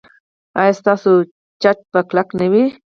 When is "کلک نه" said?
2.09-2.45